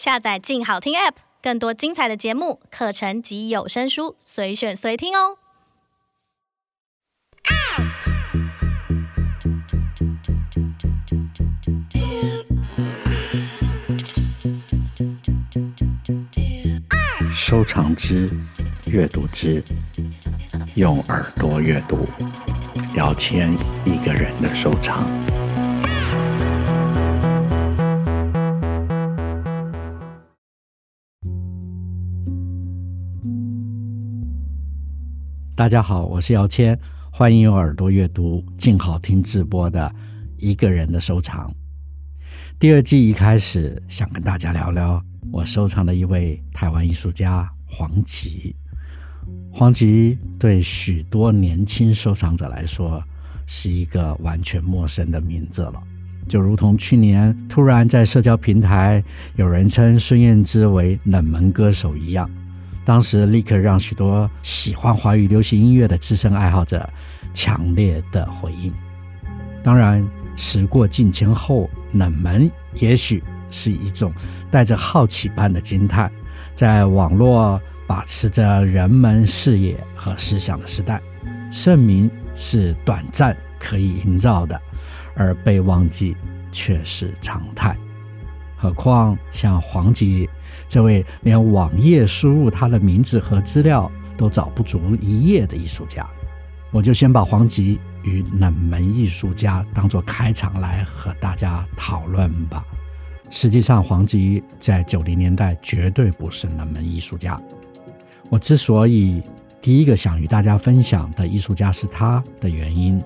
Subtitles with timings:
[0.00, 5.36] 下载“静好听 ”App，更多精彩的节目、课程及有声书，随选随听哦。
[17.30, 18.30] 收藏之，
[18.86, 19.62] 阅读之，
[20.76, 22.08] 用耳朵阅读，
[22.94, 23.52] 聊天
[23.84, 25.06] 一个人的收藏。
[35.60, 36.74] 大家好，我是姚谦，
[37.12, 39.94] 欢迎用耳朵阅读静好听直播的
[40.38, 41.54] 一个人的收藏。
[42.58, 45.04] 第二季一开始，想跟大家聊聊。
[45.30, 48.56] 我收藏的一位台湾艺术家黄吉，
[49.52, 52.98] 黄吉对许多年轻收藏者来说
[53.46, 55.74] 是一个完全陌生的名字了，
[56.26, 59.04] 就如同去年突然在社交平台
[59.36, 62.30] 有人称孙燕姿为冷门歌手一样，
[62.84, 66.88] 当时立刻让许多喜欢华语流行音乐的资深爱好者
[67.34, 68.72] 强烈的回应。
[69.62, 73.22] 当然，时过境迁后，冷门也许。
[73.52, 74.12] 是一种
[74.48, 76.08] 带着好奇般的惊叹，
[76.54, 81.02] 在网络把持着人们视野和思想的时代，
[81.50, 84.62] 盛名是短暂可以营造的，
[85.16, 86.16] 而被忘记
[86.52, 87.76] 却是常态。
[88.60, 90.28] 何况像黄吉
[90.68, 96.06] 这位连网页输入他的名字和资料都找不足一页的艺术家，
[96.70, 102.62] 我就先把黄吉与冷门艺术家当作开场来和大家讨论吧。
[103.30, 107.40] 实际上，黄吉在九零年代绝对不是冷门艺术家。
[108.28, 109.22] 我之所以
[109.62, 113.02] 第一个想与大家分享的艺术家是他的原因，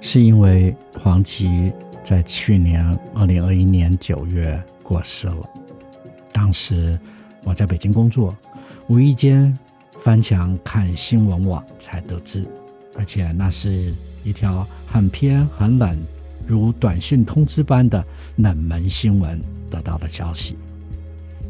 [0.00, 1.72] 是因为黄吉
[2.08, 2.82] 在去年
[3.14, 5.36] 二零二一年九月过世了。
[6.32, 6.98] 当时
[7.44, 8.34] 我在北京工作，
[8.86, 9.54] 无意间
[10.00, 12.42] 翻墙看新闻网才得知，
[12.96, 16.02] 而且那是一条很偏很冷。
[16.46, 18.02] 如短讯通知般的
[18.36, 19.38] 冷门新闻
[19.70, 20.56] 得到的消息，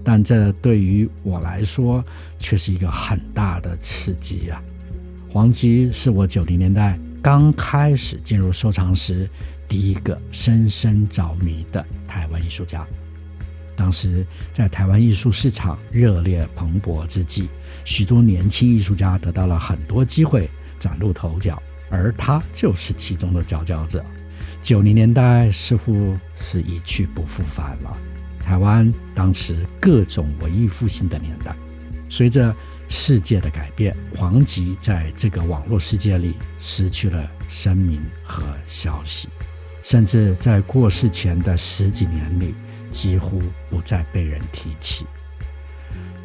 [0.03, 2.05] 但这对于我来说
[2.41, 4.61] 却是一个很大的刺激啊！
[5.33, 9.31] 黄吉是我九零年代刚开始进入收藏时
[9.69, 12.87] 第一个深深着迷的台湾艺术家。
[13.77, 17.49] 当时在台湾艺术市场热烈蓬勃之际，
[17.85, 24.05] 许多年轻艺术家得到了很多机会崭露头角，而他就是其中的佼佼者。
[24.61, 27.97] 九零年代似乎是一去不复返了。
[28.41, 31.55] 台湾当时各种文艺复兴的年代，
[32.09, 32.53] 随着
[32.89, 39.29] 世界的改变，黄吉在这个网络世界里失去了声名和消息，
[39.91, 42.55] 甚至在过世前的十几年里，
[42.91, 43.41] 几乎
[43.71, 45.07] 不再被人提起。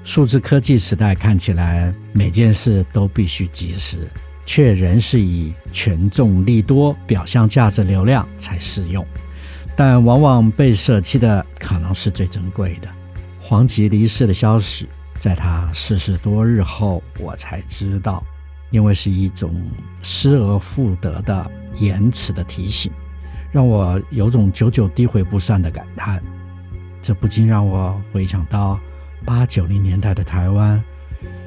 [0.04, 4.10] 数字科技时代看起来每件事都必须及时。
[4.46, 9.08] 却仍是以权重利多、表象价值流量才适用，
[9.74, 12.90] 但往往被舍弃的可能是最珍贵的。
[13.42, 18.22] 黄吉离世的消息，在他逝世多日后，我才知道，
[18.70, 19.66] 因为是一种
[20.02, 22.92] 失而复得的延迟的提醒，
[23.54, 26.22] 让我有种久久低回不散的感叹。
[27.02, 28.80] 这不禁让我回想到
[29.24, 30.84] 八九零年代的台湾，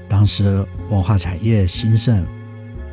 [0.09, 2.25] 当时文化产业兴盛。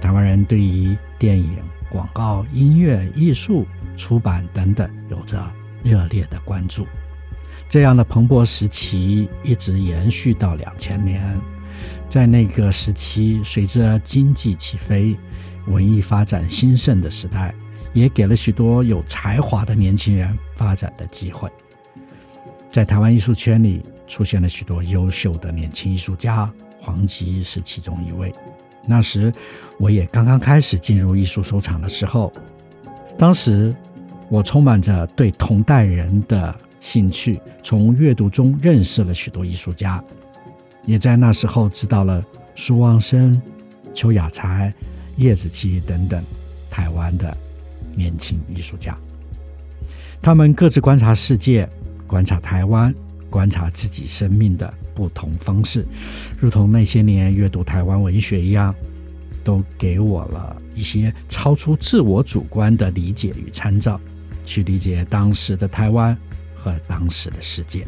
[0.02, 1.58] 台湾人对于电影、
[1.90, 3.66] 广告、音乐、艺术、
[3.96, 5.42] 出版等等有着
[5.84, 6.86] 热烈的关注。
[7.70, 11.40] 这样的蓬勃时期一直延续到两千年。
[12.10, 15.18] 在那个时期，随着经济起飞、
[15.68, 17.54] 文艺发展兴盛的时代，
[17.94, 21.50] 也给了许多有才华的年轻人发展的机会。
[22.70, 28.32] 在台湾艺术圈里，出现了许多优秀的年轻艺术家，黄吉是其中一位。
[28.88, 29.32] 那时，
[29.80, 32.32] 我也刚刚开始进入艺术收藏的时候。
[33.18, 33.74] 当时，
[34.28, 40.04] 我充满着对同代人的兴趣，从阅读中认识了许多艺术家，
[40.86, 42.22] 也在那时候知道了
[42.56, 43.40] 苏旺生、
[43.94, 44.74] 邱雅才、
[45.18, 46.24] 叶子琪等等
[46.70, 47.38] 台湾的
[47.96, 48.98] 年轻艺术家。
[50.22, 51.68] 他们各自观察世界，
[52.08, 52.94] 观察台湾，
[53.30, 55.86] 观察自己生命的不同方式，
[56.40, 58.74] 如同那些年阅读台湾文学一样，
[59.44, 64.00] 都给我了一些超出自我主观的理解与参照，
[64.46, 66.18] 去理解当时的台湾
[66.56, 67.86] 和当时的世界。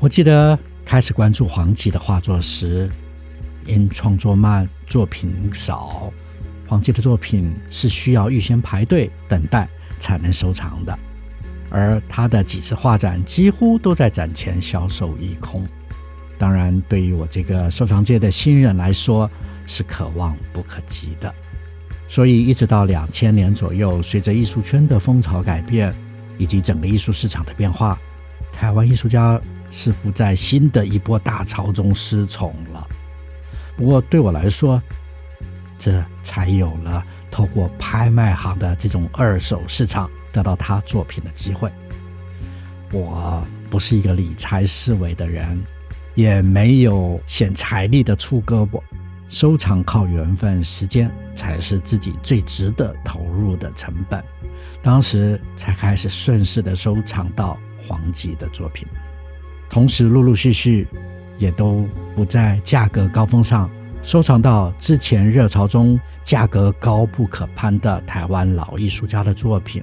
[0.00, 2.90] 我记得开始关注黄吉的画作时，
[3.66, 6.12] 因创作慢、作品少，
[6.72, 10.98] 黄吉的作品是需要预先排队等待才能收藏的。
[11.68, 15.66] 而他的几次画展几乎都在展前销售一空。
[16.38, 19.30] 当然，对于我这个收藏界的新人来说，
[19.66, 21.34] 是可望不可及的。
[22.08, 25.94] 所以，一直到两千年左右，随着艺术圈的风潮改变，
[26.38, 27.98] 以及整个艺术市场的变化，
[28.50, 29.38] 台湾艺术家
[29.70, 32.88] 似乎在新的一波大潮中失宠了。
[33.76, 34.82] 不过，对我来说，
[35.78, 41.70] 这才有了透过拍卖行的这种二手市场得到他作品的机会。
[42.92, 45.62] 我不是一个理财思维的人，
[46.14, 48.80] 也没有显财力的粗胳膊。
[49.28, 54.22] 收藏靠缘分，时间才是自己最值得投入的成本。
[54.82, 57.58] 当时才开始顺势的收藏到
[57.88, 58.86] 黄吉的作品，
[59.70, 60.86] 同时陆陆续续
[61.38, 63.70] 也都不在价格高峰上
[64.02, 69.82] 收藏到之前热潮中价格高不可攀的台湾老艺术家的作品。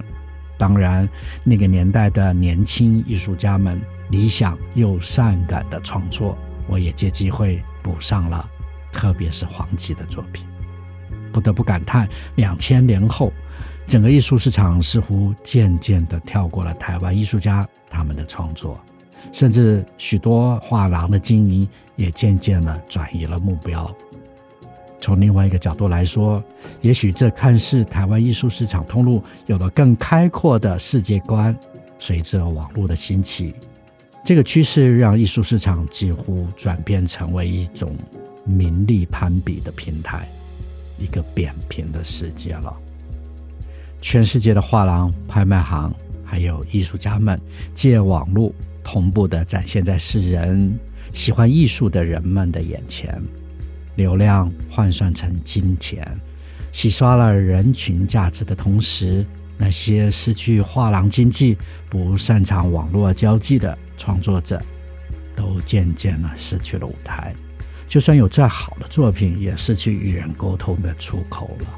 [0.58, 1.08] 当然，
[1.42, 3.80] 那个年代的年轻艺术家们
[4.10, 6.36] 理想又善感的创作，
[6.68, 8.48] 我也借机会补上了。
[8.92, 10.44] 特别是黄吉的作品，
[11.32, 13.32] 不得不感叹，两千年后，
[13.86, 18.78] 整个艺术市场似乎渐渐地跳过了台湾艺术家他们的创作，
[19.32, 23.88] 甚至许多画廊的经营也渐渐地转移了目标。
[25.00, 26.42] 从另外一个角度来说，
[26.80, 31.56] 也许这看似台湾艺术市场通路有了更开阔的世界观，
[31.98, 33.54] 随着网络的兴起，
[34.24, 37.96] 这个趋势让艺术市场几乎转变成为一种。
[38.42, 40.26] 名利攀比的平台，
[40.98, 42.74] 一个扁平的世界了。
[44.00, 45.92] 全世界的画廊、拍卖行，
[46.24, 47.38] 还有艺术家们，
[47.74, 48.50] 借网络
[48.82, 50.74] 同步的展现在世人
[51.12, 53.22] 喜欢艺术的人们的眼前。
[53.96, 56.06] 流量换算成金钱，
[56.72, 59.24] 洗刷了人群价值的同时，
[59.56, 61.56] 那些失去画廊经济、
[61.88, 64.60] 不擅长网络交际的创作者，
[65.36, 67.34] 都渐渐的失去了舞台。
[67.88, 71.68] 就算有再好的作品，也失去与人沟通的出口了。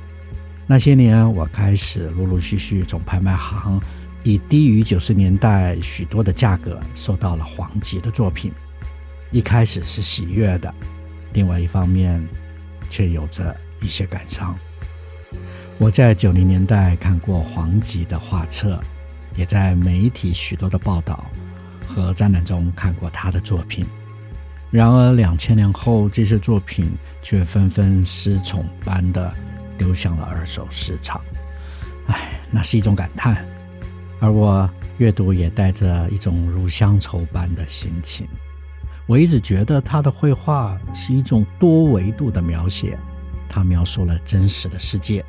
[0.66, 3.80] 那些年，我开始陆陆续续从拍卖行
[4.22, 8.52] 以低于九十年代许多的价格收到了黄吉的作品。
[9.30, 10.72] 一开始是喜悦的，
[11.32, 12.26] 另外一方面
[12.90, 14.56] 却有着一些感伤。
[15.78, 18.80] 我在九零年代看过黄吉的画册，
[19.34, 21.24] 也在媒体许多的报道
[21.86, 23.84] 和展览中看过他的作品。
[24.70, 26.92] 然而，两千年后，这些作品
[27.22, 29.32] 却纷纷失宠般的
[29.76, 31.20] 丢向了二手市场。
[32.06, 33.44] 唉，那是一种感叹。
[34.20, 34.68] 而我
[34.98, 38.26] 阅读也带着一种如乡愁般的心情。
[39.06, 42.98] 我一直觉得他的绘画是一种多维度的描写，
[43.48, 45.24] 他描述了真实的世界，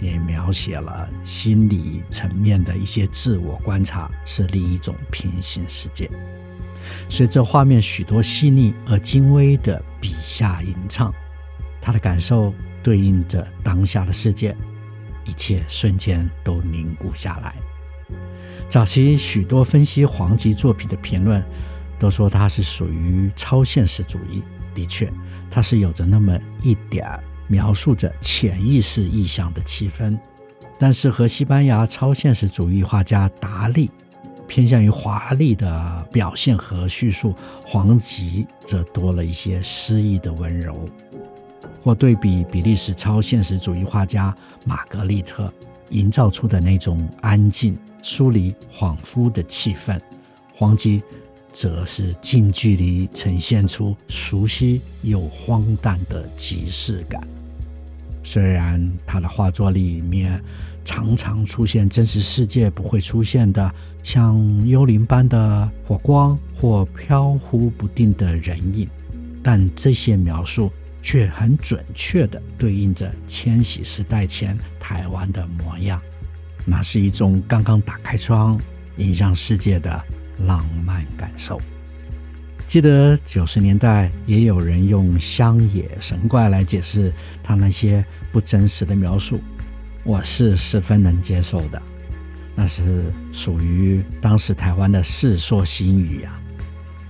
[0.00, 6.10] 也描写了心理层面的一些自我观察，是另一种平行世界。
[7.08, 11.12] 随着画面许多细腻而精微的笔下吟唱，
[11.80, 12.52] 他的感受
[12.82, 14.56] 对应着当下的世界，
[15.26, 17.54] 一切瞬间都凝固下来。
[18.70, 21.44] 早期许多分析黄吉作品的评论
[21.98, 24.42] 都说他是属于超现实主义，
[24.74, 25.12] 的确，
[25.50, 27.06] 他是有着那么一点
[27.46, 30.18] 描述着潜意识意象的气氛，
[30.78, 33.90] 但是和西班牙超现实主义画家达利。
[34.46, 37.34] 偏向于华丽的表现和叙述，
[37.66, 40.86] 黄吉则多了一些诗意的温柔。
[41.82, 45.52] 或对比比利时超现实主义画家玛格丽特
[45.90, 50.00] 营造出的那种安静、疏离、恍惚的气氛，
[50.54, 51.02] 黄吉
[51.58, 57.20] 则是近距离呈现出熟悉又荒诞的即视感。
[58.22, 60.40] 虽然他的画作里面，
[60.84, 63.74] 常常出现真实世界不会出现的，
[64.04, 64.38] 像
[64.68, 68.88] 幽灵般的火光或飘忽不定的人影，
[69.42, 70.70] 但这些描述
[71.02, 76.00] 却很准确地对应着千禧时代前台湾的模样。
[76.64, 78.60] 那是一种刚刚打开窗
[78.96, 80.00] 迎向世界的
[80.46, 81.60] 浪漫感受。
[82.66, 89.40] 记得九十年代也有人用乡野神怪来解释他那些不真实的描述。
[90.04, 91.82] 我是十分能接受的，
[92.54, 96.38] 那是属于当时台湾的世说新语呀。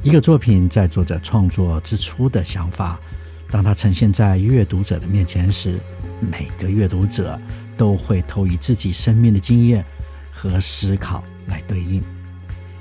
[0.02, 2.99] 一个作品在作者创作之初的想法，
[3.50, 5.78] 当它呈现在阅读者的面前时，
[6.20, 7.37] 每个阅读者
[7.76, 9.85] 都会投以自己生命的经验
[10.30, 12.00] 和思考来对应。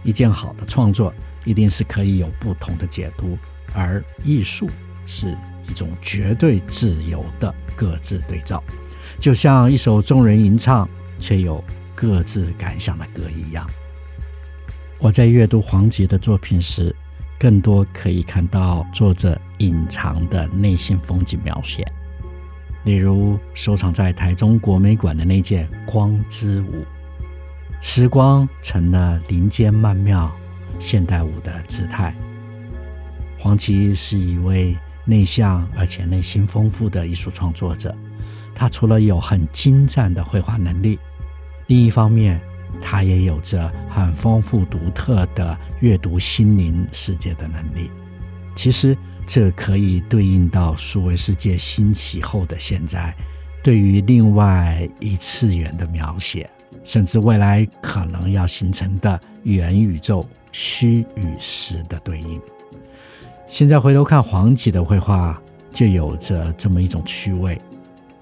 [0.08, 3.38] 一件好的创作一定是可以有不同的解读，
[3.74, 4.70] 而艺术
[5.06, 5.38] 是
[5.70, 8.64] 一种绝对自由的各自对照。
[9.20, 10.88] 就像一首众人吟唱
[11.20, 11.62] 却有
[11.94, 13.70] 各自感想的歌一样，
[14.98, 16.96] 我在阅读黄吉的作品时，
[17.38, 21.86] 更多可以看到作者隐藏的内心风景描写。
[22.86, 26.82] 例如，收藏在台中国美馆的那件《光之舞》，
[27.82, 30.32] 时光成了林间曼妙
[30.80, 32.16] 现代舞的姿态。
[33.40, 37.96] 黄吉是一位内向而且内心丰富的艺术创作者。
[38.54, 40.98] 他除了有很精湛的绘画能力，
[41.68, 42.42] 另一方面，
[42.82, 47.92] 他也有着很丰富独特的阅读心灵世界的能力。
[48.56, 48.98] 其实。
[49.30, 53.14] 这可以对应到数位世界兴起后的现在，
[53.62, 56.50] 对于另外一次元的描写，
[56.84, 62.42] 甚至未来可能要形成的元宇宙虚与实的对应。
[63.46, 65.42] 现在回头看黄吉的绘画，
[65.72, 67.60] 就有着这么一种趣味，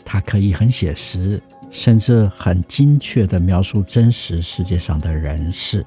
[0.04, 5.86] 它可以很写实，甚至很精确地描述真实世界上的人事，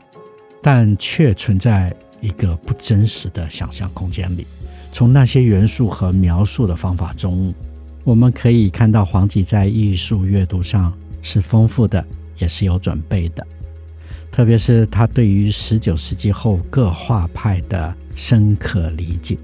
[0.63, 4.47] 但却存在一个不真实的想象空间里。
[4.91, 7.55] 从那些元素和描述的方法中，
[8.03, 12.05] 我们可以看到黄吉在艺术阅读上是丰富的，
[12.38, 13.47] 也是有准备的。
[14.30, 19.37] 特别是他对于十九世纪后各画派的深刻理解。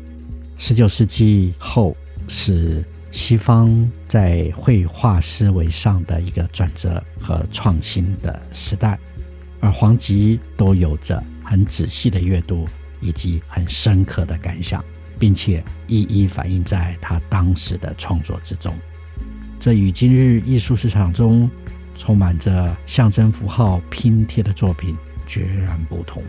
[0.56, 1.96] 十九世纪后
[2.28, 8.98] 是西方在绘画思维上的一个转折和创新的时代，
[9.60, 12.66] 而黄吉都有着很仔细的阅读
[13.00, 14.84] 以及很深刻的感想。
[15.16, 18.76] 并且一一反映在他当时的创作之中，
[19.60, 21.48] 这与今日艺术市场中
[21.96, 24.96] 充满着象征符号拼贴的作品
[25.26, 26.22] 截然不同。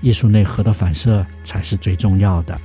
[0.00, 2.58] 艺术内核的反射才是最重要的。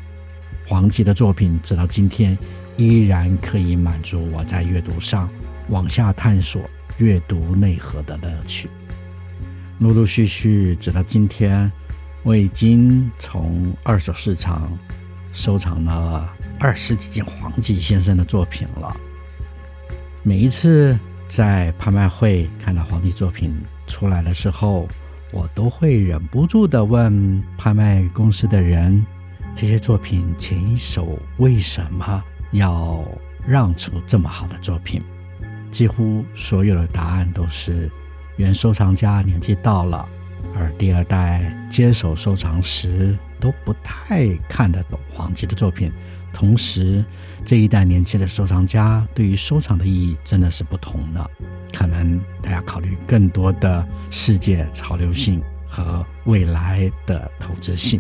[0.66, 2.38] 黄吉的作品直到今天
[2.76, 5.30] 依然可以满足我在阅读上
[5.70, 6.62] 往下探索
[6.98, 8.70] 阅读内核的乐趣。
[9.80, 11.72] 陆陆续续直到今天，
[12.24, 14.70] 我已经从二手市场。
[15.34, 18.92] 收藏了二十几件黄吉先生的作品了。
[20.24, 20.98] 每一次
[21.28, 23.56] 在拍卖会看到皇帝作品
[23.88, 24.88] 出来的时候，
[25.32, 29.06] 我都会忍不住地问拍卖公司的人：
[29.54, 33.04] 这些作品前一手为什么要
[33.46, 35.02] 让出这么好的作品？
[35.70, 37.92] 几乎所有的答案都是
[38.38, 40.08] 原收藏家年纪到了，
[40.56, 43.18] 而第二代接手收藏时。
[43.40, 45.92] 都不太看得懂皇帝的作品，
[46.38, 47.04] 同时
[47.44, 51.32] 这一代年轻的收藏家对于收藏的意义真的是不同的，
[51.74, 58.00] 可能他要考虑更多的世界潮流性和未来的投资性，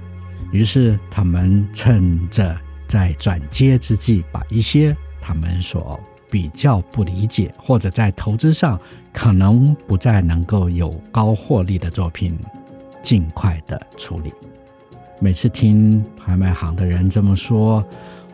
[0.51, 8.79] 于是他们趁着在转接之际，把一些他们所比较不理解或者在投资上
[9.11, 12.37] 可能不再能够有高获利的作品，
[13.01, 14.31] 尽快的处理。
[15.19, 17.83] 每次听拍卖行的人这么说，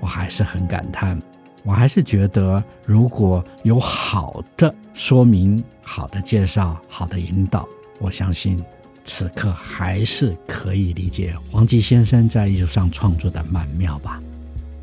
[0.04, 1.18] 我还是很感叹。
[1.64, 7.66] 我还是觉得，如果有好的说明、好的介绍、好的引导，
[8.00, 8.62] 我相信
[9.06, 14.22] 此刻还是可以理解黄吉先生在艺术上创作的曼妙吧。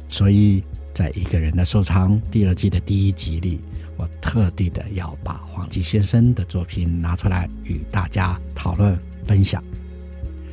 [0.09, 3.61] 所以在一个人的收藏第二季的第一集里，
[3.99, 9.63] 我特地的要把黄吉先生的作品拿出来与大家讨论分享。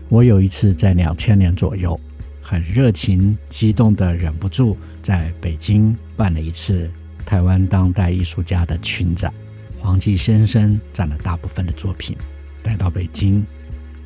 [0.09, 1.97] 我有一次在两千年左右，
[2.49, 6.89] 很热情激动的忍不住在北京办了一次
[7.25, 9.33] 台湾当代艺术家的群展，
[9.81, 12.15] 黄吉先生占了大部分的作品
[12.63, 13.45] 带到北京。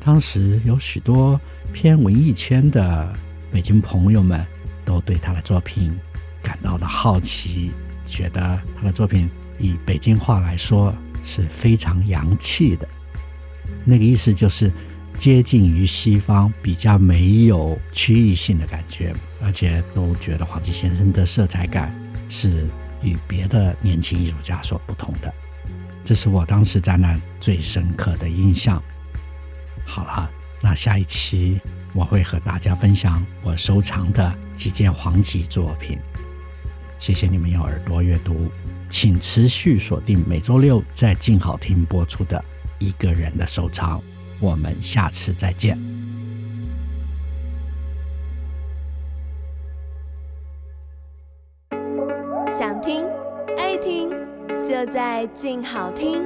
[0.00, 1.40] 当时有许多
[1.72, 3.14] 偏文艺圈的
[3.52, 4.44] 北京朋友们
[4.84, 5.96] 都对他的作品
[6.42, 7.70] 感到了好奇，
[8.04, 9.30] 觉得他的作品
[9.60, 12.88] 以北京话来说是非常洋气的。
[13.84, 14.72] 那个意思就是。
[15.22, 21.94] 接近于西方，比较没有区域性的感觉，而且都觉得黄吉先生的色彩感
[22.28, 22.66] 是
[23.04, 25.32] 与别的年轻艺术家所不同的。
[26.02, 28.82] 这是我当时展览最深刻的印象。
[29.84, 30.28] 好了，
[30.60, 31.60] 那下一期
[31.94, 36.00] 我会和大家分享我收藏的几件黄吉作品。
[36.98, 38.50] 谢谢你们用耳朵阅读，
[38.90, 42.44] 请持续锁定每周六在静好听播出的
[42.80, 44.02] 一个人的收藏。
[44.42, 45.78] 我们下次再见。
[52.50, 53.04] 想听
[53.56, 54.10] 爱听，
[54.64, 56.22] 就在静好听。